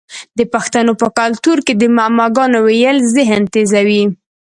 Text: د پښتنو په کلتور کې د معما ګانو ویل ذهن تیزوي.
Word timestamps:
د 0.37 0.39
پښتنو 0.53 0.91
په 1.01 1.07
کلتور 1.19 1.57
کې 1.65 1.73
د 1.77 1.83
معما 1.95 2.27
ګانو 2.35 2.59
ویل 2.67 2.97
ذهن 3.15 3.41
تیزوي. 3.53 4.03